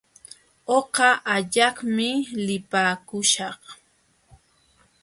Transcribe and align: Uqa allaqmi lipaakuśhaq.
Uqa 0.77 1.09
allaqmi 1.35 2.09
lipaakuśhaq. 2.45 3.61